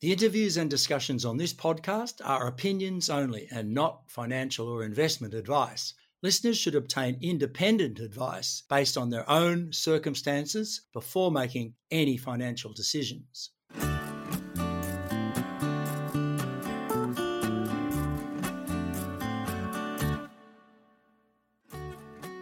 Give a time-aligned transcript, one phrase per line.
[0.00, 5.34] The interviews and discussions on this podcast are opinions only and not financial or investment
[5.34, 5.92] advice.
[6.22, 13.50] Listeners should obtain independent advice based on their own circumstances before making any financial decisions.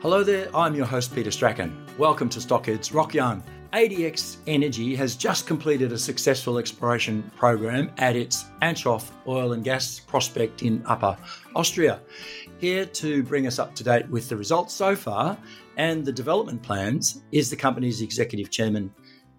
[0.01, 1.77] Hello there, I'm your host Peter Strachan.
[1.99, 3.43] Welcome to Stockhead's Rock Yarn.
[3.73, 10.01] ADX Energy has just completed a successful exploration program at its Anshof oil and gas
[10.01, 11.19] prospect in Upper
[11.55, 12.01] Austria.
[12.61, 15.37] Here to bring us up to date with the results so far
[15.77, 18.91] and the development plans is the company's executive chairman,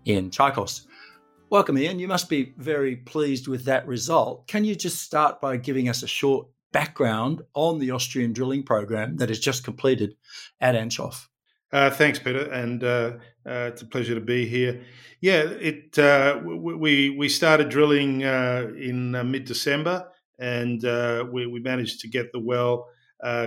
[0.05, 0.85] Ian Tchacos.
[1.49, 1.97] Welcome, Ian.
[1.97, 4.47] You must be very pleased with that result.
[4.47, 9.17] Can you just start by giving us a short background on the Austrian drilling program
[9.17, 10.15] that is just completed
[10.61, 11.28] at Anshof?
[11.71, 13.13] Uh, thanks, Peter, and uh,
[13.45, 14.81] uh, it's a pleasure to be here.
[15.21, 20.07] Yeah, it uh, we we started drilling uh, in uh, mid December,
[20.39, 20.81] and
[21.31, 22.87] we, we managed to get the well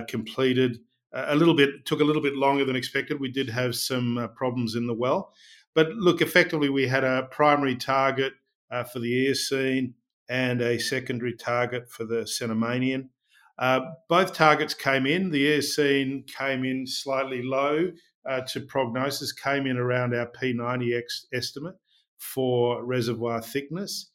[0.07, 0.79] completed.
[1.11, 3.19] A little bit took a little bit longer than expected.
[3.19, 5.33] We did have some problems in the well,
[5.75, 8.33] but look, effectively, we had a primary target
[8.91, 9.95] for the Eocene
[10.29, 13.09] and a secondary target for the Cenomanian.
[14.07, 15.29] Both targets came in.
[15.29, 17.91] The Eocene came in slightly low
[18.27, 21.75] uh, to prognosis, came in around our P90X estimate
[22.17, 24.09] for reservoir thickness.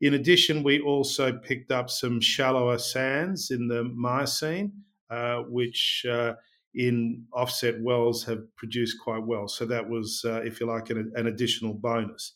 [0.00, 4.72] In addition, we also picked up some shallower sands in the Miocene,
[5.08, 6.34] uh, which uh,
[6.74, 9.48] in offset wells have produced quite well.
[9.48, 12.32] So that was, uh, if you like, an, an additional bonus.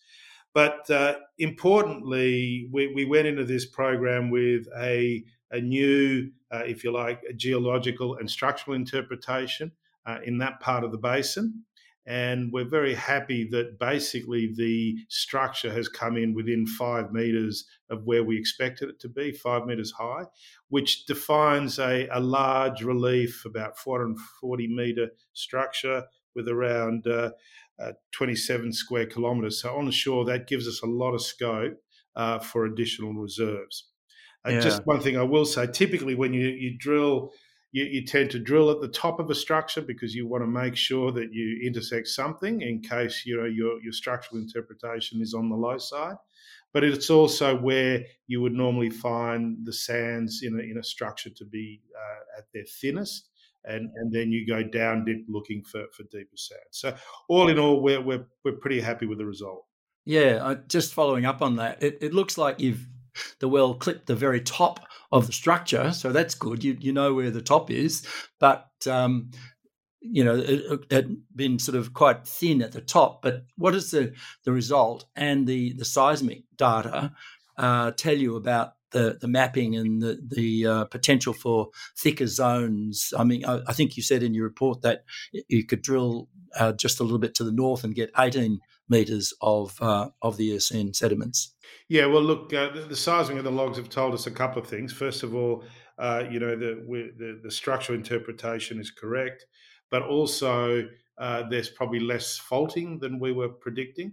[0.54, 6.82] But uh, importantly, we, we, went into this program with a, a new, uh, if
[6.82, 9.70] you like, geological and structural interpretation
[10.10, 11.64] uh, in that part of the basin.
[12.06, 18.04] And we're very happy that basically the structure has come in within five metres of
[18.04, 20.24] where we expected it to be, five metres high,
[20.70, 26.04] which defines a, a large relief, about 440 metre structure
[26.34, 27.30] with around uh,
[27.78, 29.60] uh, 27 square kilometres.
[29.60, 31.76] So on the shore, that gives us a lot of scope
[32.16, 33.90] uh, for additional reserves.
[34.46, 34.60] Uh, yeah.
[34.60, 37.32] Just one thing I will say: typically, when you you drill,
[37.72, 40.48] you, you, tend to drill at the top of a structure because you want to
[40.48, 45.34] make sure that you intersect something in case you know your your structural interpretation is
[45.34, 46.16] on the low side.
[46.72, 51.30] But it's also where you would normally find the sands in a, in a structure
[51.30, 53.30] to be uh, at their thinnest
[53.64, 56.60] and and then you go down dip looking for for deeper sand.
[56.70, 56.94] So
[57.28, 59.64] all in all, we're we're we're pretty happy with the result.
[60.04, 62.86] Yeah, just following up on that, it, it looks like you've
[63.38, 66.64] the well clipped the very top of the structure, so that's good.
[66.64, 68.06] You you know where the top is,
[68.38, 69.30] but um,
[70.00, 73.22] you know it, had been sort of quite thin at the top.
[73.22, 77.12] But what does the the result and the the seismic data
[77.58, 83.12] uh, tell you about the, the mapping and the, the uh, potential for thicker zones.
[83.16, 85.04] I mean, I, I, think you said in your report that
[85.48, 86.28] you could drill
[86.58, 88.60] uh, just a little bit to the north and get 18
[88.90, 91.54] metres of uh, of the Eocene sediments.
[91.88, 94.60] Yeah, well, look, uh, the, the, sizing of the logs have told us a couple
[94.60, 94.92] of things.
[94.92, 95.64] First of all,
[95.98, 96.84] uh, you know, the,
[97.16, 99.46] the, the structural interpretation is correct,
[99.90, 104.12] but also uh, there's probably less faulting than we were predicting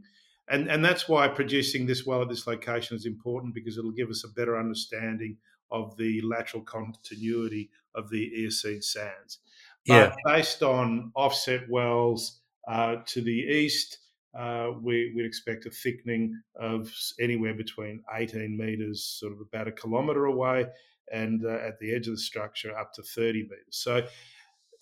[0.49, 4.09] and and that's why producing this well at this location is important because it'll give
[4.09, 5.37] us a better understanding
[5.71, 9.39] of the lateral continuity of the Eocene sands.
[9.85, 10.35] But yeah.
[10.35, 13.97] based on offset wells uh, to the east,
[14.37, 19.71] uh, we, would expect a thickening of anywhere between 18 meters, sort of about a
[19.71, 20.65] kilometer away,
[21.11, 23.65] and uh, at the edge of the structure up to 30 meters.
[23.71, 24.05] So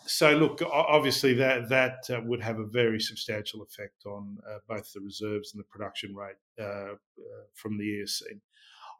[0.07, 4.91] so look, obviously that that uh, would have a very substantial effect on uh, both
[4.93, 6.95] the reserves and the production rate uh, uh
[7.53, 8.41] from the Eocene.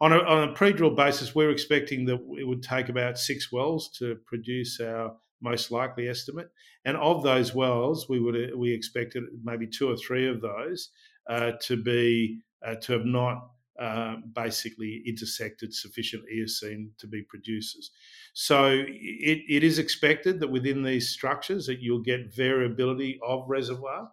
[0.01, 3.89] On a, on a pre-drill basis, we're expecting that it would take about six wells
[3.97, 5.15] to produce our
[5.51, 6.49] most likely estimate,
[6.85, 10.79] and of those wells, we would we expected maybe two or three of those
[11.29, 13.37] uh, to be uh, to have not
[13.79, 17.91] uh, basically intersected sufficient Eocene to be producers.
[18.33, 24.09] So it, it is expected that within these structures that you'll get variability of reservoir.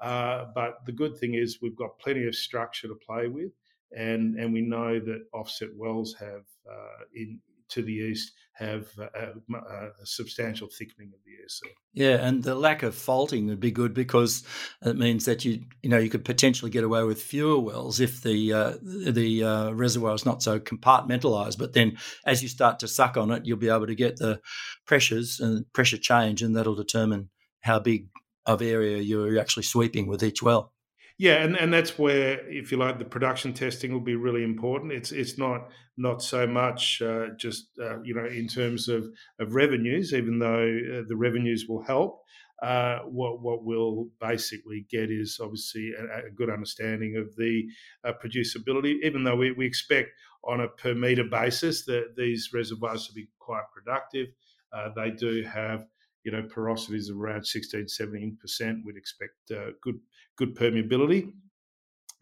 [0.00, 3.52] Uh, but the good thing is we've got plenty of structure to play with,
[3.96, 9.32] and and we know that offset wells have uh, in to the east have a,
[9.54, 11.74] a, substantial thickening of the Eocene.
[11.92, 14.44] Yeah, and the lack of faulting would be good because
[14.82, 18.22] it means that you you know you could potentially get away with fewer wells if
[18.22, 21.58] the uh, the uh, reservoir is not so compartmentalized.
[21.58, 24.40] But then as you start to suck on it, you'll be able to get the
[24.86, 27.28] pressures and pressure change, and that'll determine
[27.60, 28.08] how big
[28.46, 30.72] of area you're actually sweeping with each well.
[31.18, 34.92] Yeah, and, and that's where, if you like, the production testing will be really important.
[34.92, 39.06] It's it's not not so much uh, just uh, you know in terms of
[39.40, 42.22] of revenues, even though uh, the revenues will help.
[42.62, 47.64] Uh, what what we'll basically get is obviously a, a good understanding of the
[48.04, 48.96] uh, producibility.
[49.02, 50.10] Even though we, we expect
[50.44, 54.28] on a per meter basis that these reservoirs to be quite productive,
[54.72, 55.86] uh, they do have
[56.26, 58.84] you know, porosities of around 16, 17%.
[58.84, 60.00] We'd expect uh, good
[60.36, 61.30] good permeability.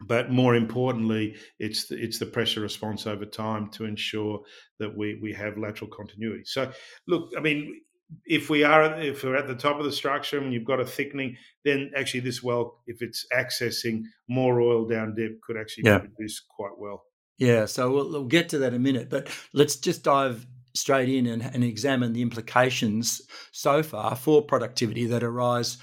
[0.01, 4.41] But more importantly, it's the, it's the pressure response over time to ensure
[4.77, 6.43] that we, we have lateral continuity.
[6.45, 6.69] So,
[7.07, 7.81] look, I mean,
[8.25, 10.85] if we are if we're at the top of the structure and you've got a
[10.85, 15.97] thickening, then actually this well, if it's accessing more oil down depth, could actually yeah.
[15.97, 17.05] produce quite well.
[17.39, 21.09] Yeah, so we'll, we'll, get to that in a minute, but let's just dive straight
[21.09, 25.77] in and, and examine the implications so far for productivity that arise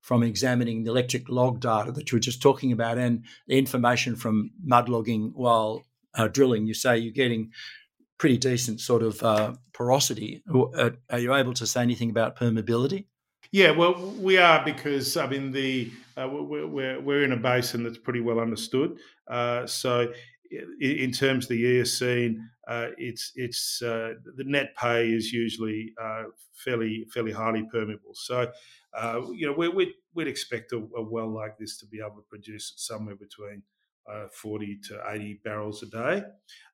[0.00, 4.14] from examining the electric log data that you were just talking about and the information
[4.14, 5.84] from mud logging while
[6.14, 6.66] uh, drilling.
[6.66, 7.50] You say you're getting
[8.18, 10.42] pretty decent sort of uh, porosity.
[10.52, 13.06] Uh, are you able to say anything about permeability?
[13.52, 17.98] Yeah, well, we are because I mean the uh, we're we're in a basin that's
[17.98, 18.98] pretty well understood.
[19.28, 20.12] Uh, so
[20.80, 26.24] in terms of the Eocene, uh, it's it's uh, the net pay is usually uh,
[26.52, 28.14] fairly fairly highly permeable.
[28.14, 28.50] So
[28.96, 32.16] uh, you know we, we'd, we'd expect a, a, well like this to be able
[32.16, 33.62] to produce somewhere between
[34.10, 36.22] uh, 40 to 80 barrels a day.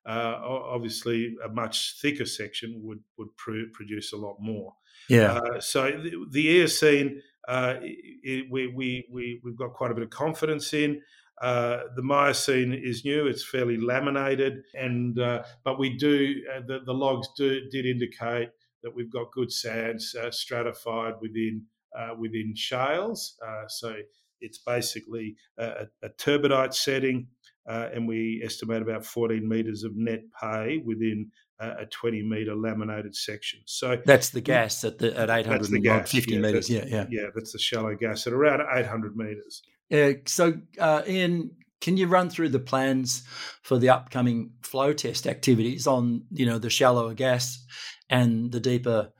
[0.05, 4.73] Uh, obviously, a much thicker section would would pr- produce a lot more.
[5.09, 5.59] Yeah.
[5.59, 10.73] so the, the Eocene, it, we we we we've got quite a bit of confidence
[10.73, 11.01] in.
[11.41, 16.79] Uh, the Miocene is new; it's fairly laminated, and uh, but we do uh, the,
[16.85, 18.49] the logs do, did indicate
[18.83, 21.63] that we've got good sands uh, stratified within
[21.97, 23.37] uh, within shales.
[23.67, 23.95] so
[24.41, 27.27] it's basically a, a turbidite setting,
[27.65, 33.61] and we estimate about 14 meters of net pay within a 20 meter laminated section.
[33.65, 35.81] So that's the gas at the at 850
[36.33, 36.69] yeah, meters.
[36.69, 37.27] Yeah, yeah, yeah.
[37.33, 39.63] That's the shallow gas at around 800 meters.
[39.91, 41.51] Uh, so, uh, Ian,
[41.81, 43.23] can you run through the plans
[43.61, 47.63] for the upcoming flow test activities on, you know, the shallower gas
[48.09, 49.11] and the deeper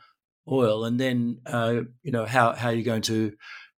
[0.50, 3.34] oil, and then, uh, you know, how how you're going to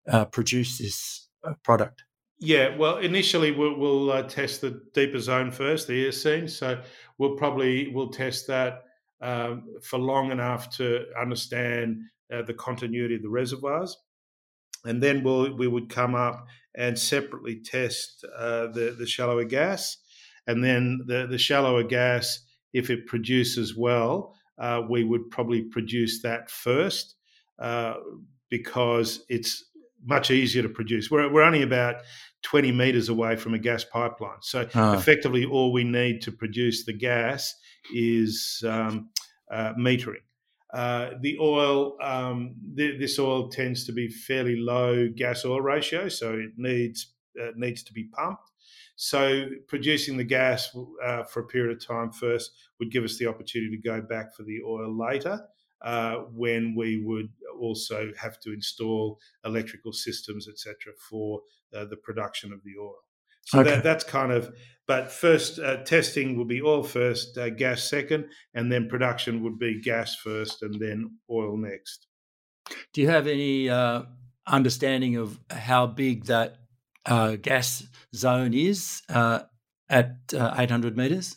[0.08, 2.04] uh, produce this uh, product?
[2.38, 6.48] Yeah, well, initially we'll, we'll uh, test the deeper zone first, the Eocene.
[6.48, 6.82] So
[7.16, 8.82] we'll probably we'll test that
[9.22, 13.96] um, for long enough to understand the continuity of the reservoirs,
[14.84, 19.96] and then we'll we would come up and separately test uh, the the shallower gas,
[20.46, 22.40] and then the the shallower gas,
[22.72, 27.16] if it produces well, uh, we would probably produce that first
[27.58, 27.94] uh,
[28.50, 29.64] because it's
[30.04, 31.10] much easier to produce.
[31.10, 31.96] We're we're only about
[32.42, 34.96] 20 meters away from a gas pipeline, so ah.
[34.96, 37.54] effectively all we need to produce the gas
[37.94, 39.10] is um,
[39.50, 40.22] uh, metering.
[40.74, 46.08] Uh, the oil, um, th- this oil tends to be fairly low gas oil ratio,
[46.08, 48.50] so it needs uh, needs to be pumped.
[48.96, 53.26] So producing the gas uh, for a period of time first would give us the
[53.26, 55.40] opportunity to go back for the oil later,
[55.82, 57.28] uh, when we would
[57.60, 61.40] also have to install electrical systems, etc., for
[61.72, 63.03] uh, the production of the oil.
[63.46, 63.70] So okay.
[63.70, 64.54] that, that's kind of,
[64.86, 69.58] but first uh, testing will be oil first, uh, gas second, and then production would
[69.58, 72.06] be gas first and then oil next.
[72.92, 74.02] Do you have any uh,
[74.46, 76.56] understanding of how big that
[77.06, 79.40] uh, gas zone is uh,
[79.88, 81.36] at uh, 800 meters?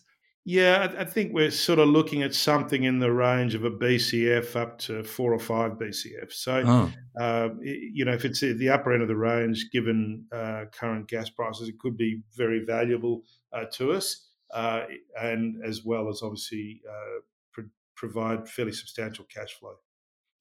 [0.49, 4.55] Yeah, I, think we're sort of looking at something in the range of a BCF
[4.55, 6.31] up to four or five BCF.
[6.31, 7.21] So, oh.
[7.21, 11.09] uh, you know, if it's at the upper end of the range, given uh, current
[11.09, 14.83] gas prices, it could be very valuable uh, to us, uh,
[15.21, 17.19] and as well as obviously uh,
[17.51, 17.65] pro-
[17.97, 19.75] provide fairly substantial cash flow.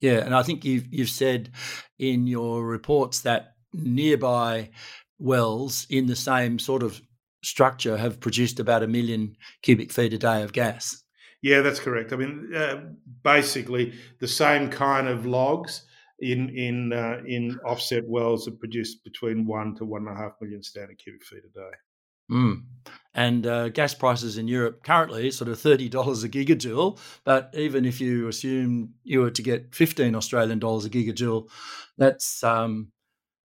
[0.00, 1.50] Yeah, and I think you've you've said
[1.98, 4.70] in your reports that nearby
[5.18, 7.02] wells in the same sort of
[7.46, 11.02] structure have produced about a million cubic feet a day of gas.
[11.42, 12.12] Yeah, that's correct.
[12.12, 12.80] I mean, uh,
[13.22, 15.84] basically the same kind of logs
[16.18, 20.32] in in uh, in offset wells have produced between one to one and a half
[20.40, 21.76] million standard cubic feet a day.
[22.30, 22.64] Mm.
[23.14, 26.98] And uh, gas prices in Europe currently sort of thirty dollars a gigajoule.
[27.24, 31.48] But even if you assume you were to get fifteen Australian dollars a gigajoule,
[31.96, 32.90] that's um,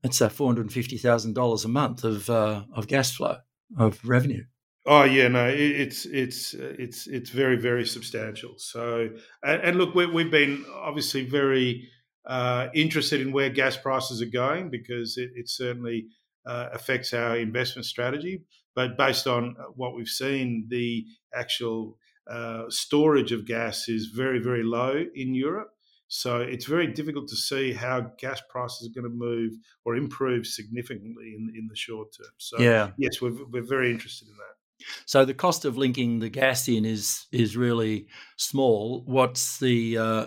[0.02, 3.38] that's uh, four hundred fifty thousand dollars a month of uh, of gas flow
[3.78, 4.44] of revenue.
[4.86, 8.54] Oh yeah, no, it's it's it's it's very very substantial.
[8.58, 9.10] So
[9.44, 11.90] and, and look, we, have been obviously very
[12.26, 16.08] uh, interested in where gas prices are going because it, it certainly
[16.46, 18.44] uh, affects our investment strategy.
[18.76, 21.98] But based on what we've seen, the actual
[22.30, 25.70] uh, storage of gas is very, very low in Europe.
[26.08, 29.54] So it's very difficult to see how gas prices are going to move
[29.86, 32.32] or improve significantly in, in the short term.
[32.38, 32.92] So, yeah.
[32.98, 34.58] yes, we're, we're very interested in that.
[35.06, 39.04] So the cost of linking the gas in is is really small.
[39.06, 40.26] What's the uh,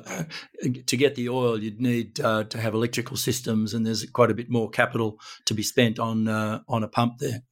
[0.86, 1.62] to get the oil?
[1.62, 5.54] You'd need uh, to have electrical systems, and there's quite a bit more capital to
[5.54, 7.42] be spent on uh, on a pump there.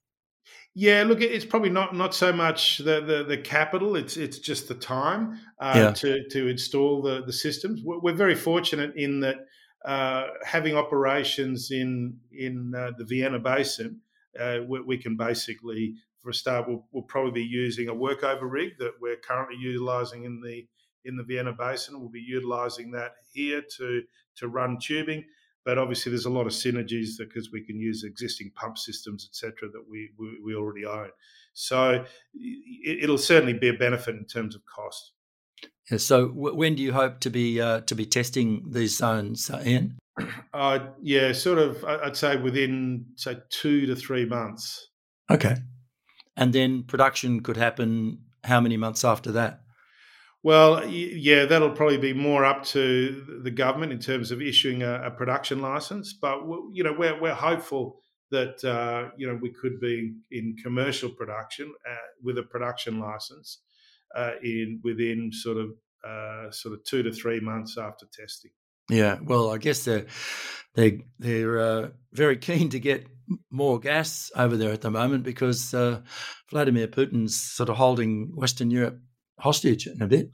[0.80, 4.68] Yeah, look, it's probably not not so much the the, the capital; it's it's just
[4.68, 5.90] the time uh, yeah.
[5.90, 7.80] to to install the the systems.
[7.82, 9.38] We're, very fortunate in that
[9.84, 14.00] uh, having operations in in uh, the Vienna Basin,
[14.38, 18.48] uh, we, we, can basically, for a start, we'll, we'll, probably be using a workover
[18.48, 20.64] rig that we're currently utilising in the
[21.04, 21.98] in the Vienna Basin.
[21.98, 24.02] We'll be utilising that here to
[24.36, 25.24] to run tubing
[25.68, 29.68] but obviously there's a lot of synergies because we can use existing pump systems, etc.,
[29.70, 31.10] that we, we, we already own.
[31.52, 35.12] So it, will certainly be a benefit in terms of cost.
[35.90, 39.50] Yeah, so w- when do you hope to be uh, to be testing these zones,
[39.50, 39.98] uh, Ian?
[40.54, 41.84] Uh, yeah, sort of.
[41.84, 44.88] I'd say within say two to three months.
[45.30, 45.56] Okay,
[46.34, 48.20] and then production could happen.
[48.42, 49.60] How many months after that?
[50.44, 55.06] Well, yeah, that'll probably be more up to the government in terms of issuing a,
[55.06, 56.12] a production license.
[56.12, 56.42] But
[56.72, 61.72] you know, we're we're hopeful that uh, you know we could be in commercial production
[61.88, 63.58] uh, with a production license
[64.14, 65.70] uh, in within sort of
[66.06, 68.52] uh, sort of two to three months after testing.
[68.88, 70.06] Yeah, well, I guess they're
[70.74, 73.06] they they're uh, very keen to get
[73.50, 76.00] more gas over there at the moment because uh,
[76.50, 79.00] Vladimir Putin's sort of holding Western Europe
[79.38, 80.30] hostage in a bit.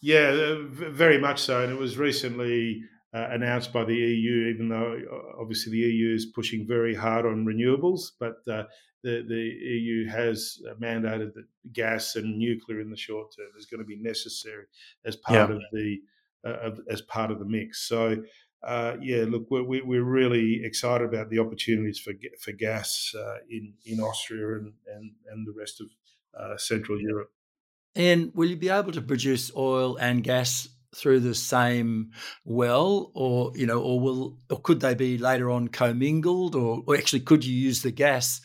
[0.00, 1.62] Yeah, uh, very much so.
[1.62, 2.82] And it was recently
[3.14, 7.24] uh, announced by the EU, even though uh, obviously the EU is pushing very hard
[7.24, 8.64] on renewables, but uh,
[9.02, 13.80] the, the EU has mandated that gas and nuclear in the short term is going
[13.80, 14.64] to be necessary
[15.04, 15.56] as part yeah.
[15.56, 15.98] of the
[16.44, 17.88] uh, as part of the mix.
[17.88, 18.22] So.
[18.66, 23.14] Uh, yeah, look, we're, we're really excited about the opportunities for for gas
[23.48, 27.30] in in Austria and, and, and the rest of Central Europe.
[27.96, 32.10] And will you be able to produce oil and gas through the same
[32.44, 36.96] well, or you know, or will or could they be later on commingled, or, or
[36.96, 38.40] actually could you use the gas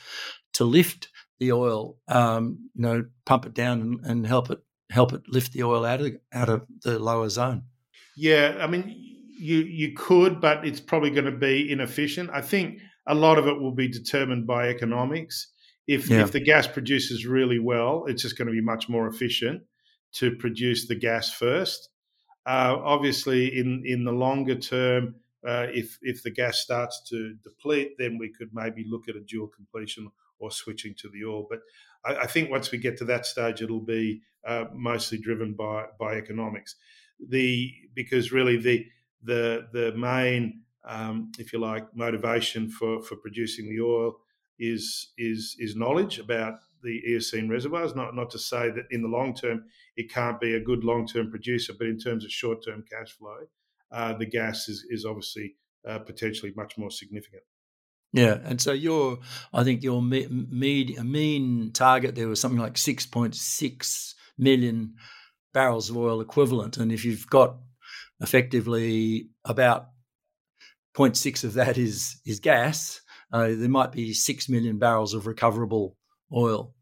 [0.54, 1.98] to lift the oil?
[2.08, 5.86] Um, you know, pump it down and, and help it help it lift the oil
[5.86, 7.64] out of out of the lower zone.
[8.16, 8.96] Yeah, I mean,
[9.38, 12.30] you you could, but it's probably going to be inefficient.
[12.34, 15.52] I think a lot of it will be determined by economics.
[15.92, 16.22] If yeah.
[16.22, 19.64] if the gas produces really well, it's just going to be much more efficient
[20.14, 21.90] to produce the gas first.
[22.46, 27.98] Uh, obviously, in in the longer term, uh, if if the gas starts to deplete,
[27.98, 31.46] then we could maybe look at a dual completion or switching to the oil.
[31.50, 31.60] But
[32.06, 35.88] I, I think once we get to that stage, it'll be uh, mostly driven by
[36.00, 36.76] by economics.
[37.20, 38.86] The because really the
[39.24, 44.16] the the main um, if you like motivation for for producing the oil
[44.62, 47.96] is is is knowledge about the Eocene reservoirs.
[47.96, 49.66] Not not to say that in the long term
[49.98, 53.12] it can't be a good long term producer, but in terms of short term cash
[53.18, 53.40] flow,
[53.92, 57.44] uh, the gas is is obviously uh, potentially much more significant.
[58.14, 59.18] Yeah, and so your
[59.52, 64.94] I think your me, mean target there was something like six point six million
[65.54, 67.58] barrels of oil equivalent, and if you've got
[68.22, 69.88] effectively about
[70.96, 73.01] 0.6 of that is is gas,
[73.32, 75.98] uh, there might be six million barrels of recoverable
[76.34, 76.74] oil.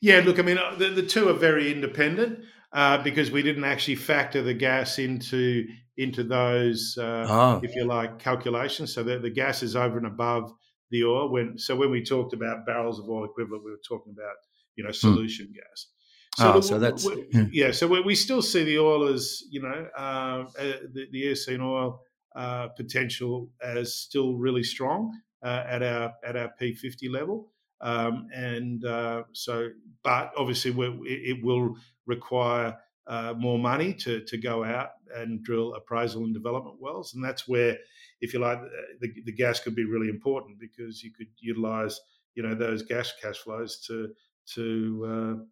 [0.00, 2.40] Yeah, look, I mean, uh, the, the two are very independent
[2.72, 5.66] uh, because we didn't actually factor the gas into
[5.98, 7.60] into those, uh, oh.
[7.62, 8.92] if you like, calculations.
[8.92, 10.52] So the, the gas is over and above
[10.90, 11.32] the oil.
[11.32, 14.36] When so when we talked about barrels of oil equivalent, we were talking about
[14.76, 14.94] you know hmm.
[14.94, 15.54] solution mm.
[15.54, 15.86] gas.
[16.36, 17.46] So, oh, the, so that's we, yeah.
[17.50, 17.70] yeah.
[17.72, 20.44] So we, we, still see the oil as you know uh,
[20.92, 22.02] the, the Eocene oil
[22.34, 27.52] uh, potential as still really strong uh, at our at our P50 level.
[27.80, 29.68] Um, and uh, so,
[30.02, 30.72] but obviously,
[31.04, 31.76] it will
[32.06, 37.24] require uh, more money to to go out and drill appraisal and development wells, and
[37.24, 37.76] that's where,
[38.20, 38.60] if you like,
[39.00, 42.00] the, the gas could be really important because you could utilize
[42.34, 44.12] you know those gas cash flows to
[44.54, 45.44] to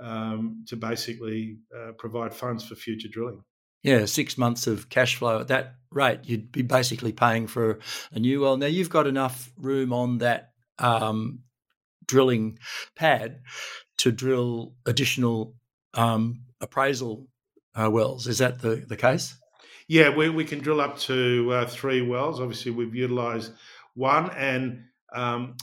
[0.00, 3.42] uh, um, to basically uh, provide funds for future drilling.
[3.82, 7.80] Yeah, six months of cash flow at that rate, you'd be basically paying for
[8.12, 8.56] a new well.
[8.56, 11.40] Now you've got enough room on that um,
[12.06, 12.58] drilling
[12.94, 13.40] pad
[13.98, 15.54] to drill additional
[15.94, 17.26] um, appraisal
[17.74, 18.26] uh, wells.
[18.26, 19.36] Is that the, the case?
[19.88, 22.40] Yeah, we, we can drill up to uh, three wells.
[22.40, 23.52] Obviously, we've utilised
[23.94, 24.84] one, and
[25.14, 25.56] Um,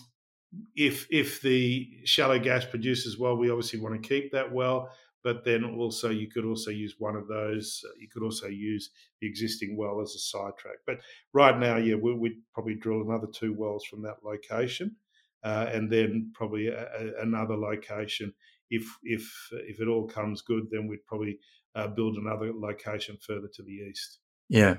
[0.75, 4.91] if if the shallow gas produces well, we obviously want to keep that well.
[5.23, 7.83] But then also you could also use one of those.
[7.85, 8.89] Uh, you could also use
[9.21, 10.77] the existing well as a sidetrack.
[10.87, 10.99] But
[11.33, 14.95] right now, yeah, we, would probably drill another two wells from that location,
[15.43, 18.33] uh, and then probably a, a, another location.
[18.69, 21.39] If if if it all comes good, then we'd probably
[21.75, 24.19] uh, build another location further to the east.
[24.47, 24.77] Yeah,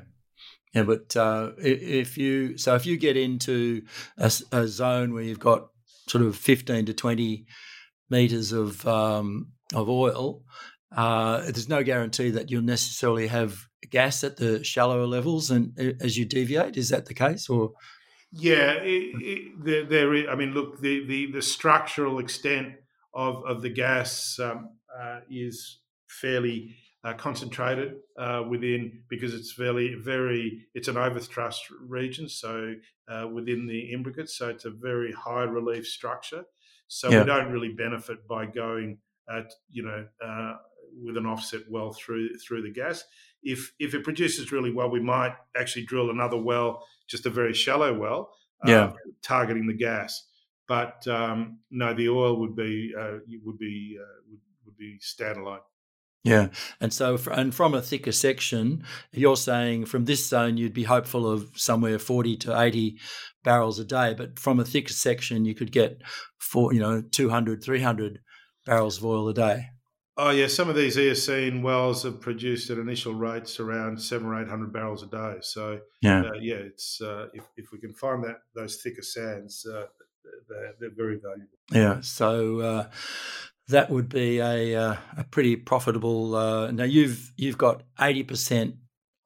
[0.75, 3.83] yeah, but uh, if you so if you get into
[4.17, 5.69] a, a, zone where you've got
[6.09, 7.47] sort of fifteen to twenty
[8.09, 10.43] meters of um, of oil,
[10.97, 13.59] uh, there's no guarantee that you'll necessarily have
[13.91, 17.73] gas at the shallower levels, and as you deviate, is that the case, or?
[18.33, 22.75] Yeah, it, it, there, there is, I mean, look, the, the, the structural extent
[23.13, 29.95] of, of the gas um, uh, is fairly uh, concentrated uh, within because it's very
[29.95, 32.75] very it's an overthrust region so
[33.09, 36.45] uh, within the imbricates so it's a very high relief structure
[36.89, 37.21] so yeah.
[37.21, 38.99] we don't really benefit by going
[39.37, 40.57] at you know uh,
[41.03, 43.05] with an offset well through through the gas.
[43.43, 47.55] If if it produces really well we might actually drill another well just a very
[47.55, 48.31] shallow well
[48.67, 48.93] uh, yeah.
[49.23, 50.27] targeting the gas.
[50.69, 55.61] But um, no the oil would be uh, would be would, would be standalone.
[56.23, 56.49] Yeah,
[56.83, 61.27] and so and from a thicker section, you're saying from this zone you'd be hopeful
[61.27, 62.99] of somewhere forty to eighty
[63.43, 66.03] barrels a day, but from a thicker section you could get
[66.39, 68.21] for you know 200, 300
[68.71, 69.67] barrels of oil a day.
[70.17, 74.41] Oh yeah, some of these Eocene wells have produced at initial rates around seven or
[74.41, 75.39] eight hundred barrels a day.
[75.41, 79.67] So yeah, uh, yeah, it's uh, if if we can find that those thicker sands,
[79.67, 79.87] uh,
[80.49, 81.59] they're, they're, very valuable.
[81.73, 82.91] Yeah, so uh,
[83.69, 86.35] that would be a, uh, a pretty profitable.
[86.37, 88.77] Uh, now you've you've got eighty percent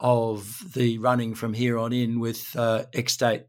[0.01, 3.45] of the running from here on in with uh, XState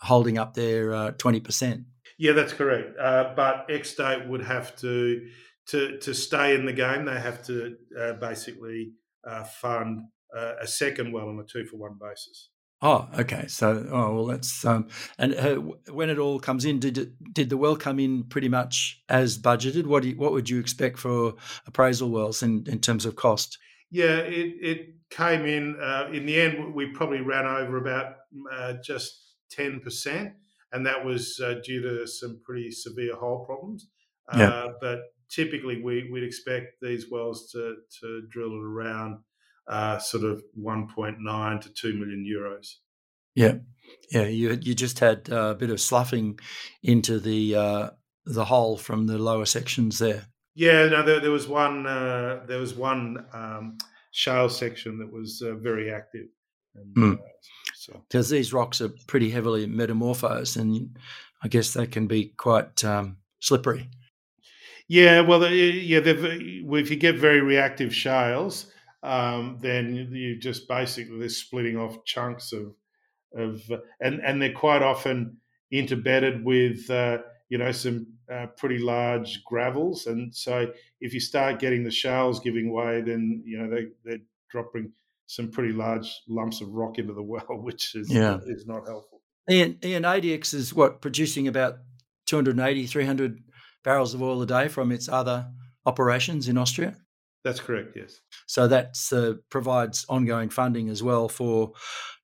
[0.00, 1.84] holding up their uh, twenty percent.
[2.18, 2.98] Yeah, that's correct.
[2.98, 5.28] Uh, but XState would have to
[5.68, 7.04] to to stay in the game.
[7.04, 8.92] They have to uh, basically
[9.60, 10.02] fund
[10.34, 12.50] a second well on a two for one basis.
[12.80, 13.46] Oh, okay.
[13.48, 14.86] So, oh well, that's um,
[15.18, 15.56] and uh,
[15.90, 19.36] when it all comes in, did it, did the well come in pretty much as
[19.36, 19.86] budgeted?
[19.86, 21.34] What do you, what would you expect for
[21.66, 23.58] appraisal wells in, in terms of cost?
[23.90, 25.76] Yeah, it, it came in.
[25.80, 28.14] Uh, in the end, we probably ran over about
[28.52, 30.34] uh, just ten percent,
[30.72, 33.88] and that was uh, due to some pretty severe hole problems.
[34.36, 34.50] Yeah.
[34.50, 34.98] Uh, but
[35.30, 39.18] typically, we would expect these wells to to drill at around
[39.68, 42.76] uh, sort of 1.9 to 2 million euros.
[43.34, 43.54] Yeah,
[44.10, 44.26] yeah.
[44.26, 46.40] You you just had a bit of sloughing
[46.82, 47.90] into the uh,
[48.26, 50.24] the hole from the lower sections there.
[50.54, 53.78] Yeah, no, there, there was one uh, there was one um,
[54.10, 56.26] shale section that was uh, very active.
[56.74, 57.18] And, mm.
[57.88, 60.96] So because these rocks are pretty heavily metamorphosed, and
[61.42, 63.88] I guess they can be quite um, slippery.
[64.88, 68.72] Yeah, well, yeah, if you get very reactive shales,
[69.02, 72.74] um, then you just basically they're splitting off chunks of
[73.36, 73.60] of
[74.00, 75.36] and and they're quite often
[75.72, 77.18] interbedded with uh,
[77.50, 82.40] you know some uh, pretty large gravels, and so if you start getting the shales
[82.40, 84.90] giving way, then you know they they're dropping
[85.28, 88.38] some pretty large lumps of rock into the well, which is yeah.
[88.46, 89.22] is not helpful.
[89.48, 91.78] And, and ADX is what producing about
[92.26, 93.38] 280, 300
[93.84, 95.46] barrels of oil a day from its other
[95.86, 96.96] operations in Austria.
[97.44, 97.96] That's correct.
[97.96, 98.20] Yes.
[98.46, 101.72] So that uh, provides ongoing funding as well for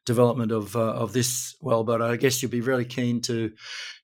[0.05, 1.85] development of uh, of this well.
[1.85, 3.53] But I guess you'll be really keen to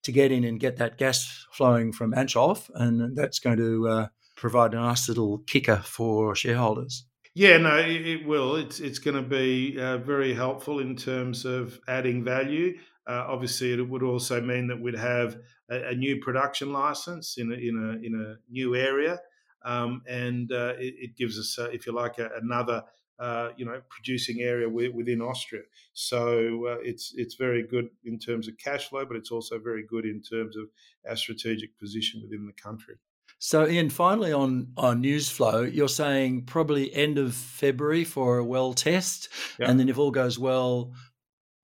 [0.04, 4.06] to get in and get that gas flowing from Anshof, and that's going to uh,
[4.36, 7.04] provide a nice little kicker for shareholders.
[7.34, 8.56] Yeah, no, it, it will.
[8.56, 12.78] It's it's going to be uh, very helpful in terms of adding value.
[13.06, 15.38] Uh, obviously, it would also mean that we'd have
[15.70, 19.20] a, a new production license in a, in a in a new area
[19.64, 22.82] um, and uh, it, it, gives us, uh, if you like, a, another
[23.18, 25.62] uh, you know producing area within Austria.
[25.92, 29.84] So uh, it's it's very good in terms of cash flow, but it's also very
[29.86, 30.68] good in terms of
[31.08, 32.94] our strategic position within the country.
[33.42, 38.44] So, Ian, finally on, on news flow, you're saying probably end of February for a
[38.44, 39.70] well test, yep.
[39.70, 40.92] and then if all goes well,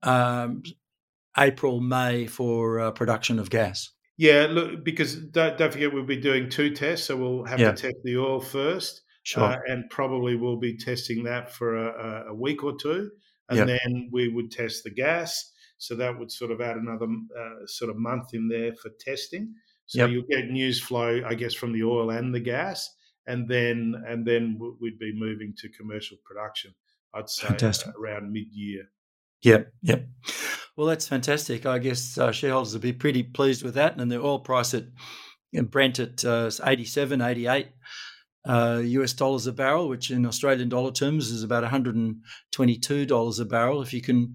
[0.03, 0.63] um,
[1.37, 3.91] April, May for uh, production of gas.
[4.17, 7.73] Yeah, look, because don't, don't forget we'll be doing two tests, so we'll have yeah.
[7.73, 9.45] to test the oil first, sure.
[9.45, 13.11] uh, and probably we'll be testing that for a, a week or two,
[13.51, 13.67] and yep.
[13.85, 15.53] then we would test the gas.
[15.77, 17.07] So that would sort of add another
[17.39, 19.55] uh, sort of month in there for testing.
[19.87, 20.11] So yep.
[20.11, 22.91] you'll get news flow, I guess, from the oil and the gas,
[23.27, 26.75] and then and then we'd be moving to commercial production.
[27.15, 27.95] I'd say Fantastic.
[27.99, 28.91] around mid year.
[29.43, 30.09] Yep, yep.
[30.77, 31.65] Well, that's fantastic.
[31.65, 33.99] I guess uh, shareholders will be pretty pleased with that.
[33.99, 34.85] And the oil price at
[35.71, 37.69] Brent at uh, 87, 88
[38.47, 43.83] uh, US dollars a barrel, which in Australian dollar terms is about $122 a barrel.
[43.83, 44.35] If you can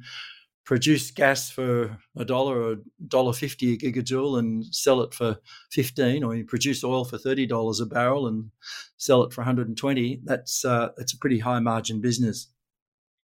[0.64, 2.76] produce gas for a dollar or
[3.08, 5.38] dollar fifty a gigajoule and sell it for
[5.72, 8.52] fifteen, or you produce oil for thirty dollars a barrel and
[8.98, 12.48] sell it for 120, that's uh, that's a pretty high margin business.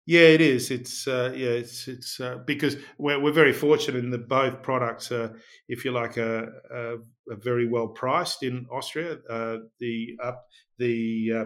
[0.08, 0.72] Yeah, it is.
[0.72, 5.12] It's uh, yeah, it's it's uh, because we're we're very fortunate in that both products
[5.12, 5.36] are,
[5.68, 6.94] if you like, a, a,
[7.30, 9.18] a very well priced in Austria.
[9.30, 10.48] Uh, the up
[10.78, 11.46] the uh,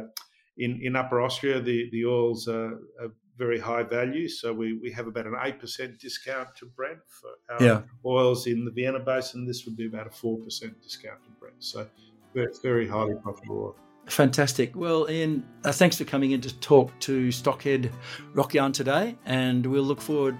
[0.58, 4.27] in in Upper Austria, the the oils are, are, very high value.
[4.27, 7.82] So we, we have about an eight percent discount to Brent for our yeah.
[8.06, 9.47] oils in the Vienna Basin.
[9.47, 11.56] This would be about a four percent discount to Brent.
[11.58, 11.88] So
[12.36, 13.75] it's very highly profitable.
[14.06, 14.75] Fantastic.
[14.75, 17.91] Well, Ian, uh, thanks for coming in to talk to Stockhead
[18.34, 20.38] Rock Yarn today, and we'll look forward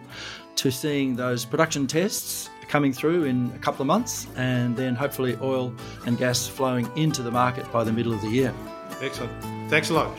[0.58, 5.38] to seeing those production tests coming through in a couple of months, and then hopefully
[5.42, 5.74] oil
[6.06, 8.54] and gas flowing into the market by the middle of the year.
[9.02, 9.32] Excellent.
[9.70, 10.12] Thanks a lot.